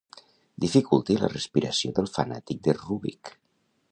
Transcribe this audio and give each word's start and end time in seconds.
Dificulti 0.63 1.17
la 1.19 1.29
respiració 1.33 1.93
del 1.99 2.11
fanàtic 2.15 2.65
de 2.69 2.75
Rübik. 2.83 3.35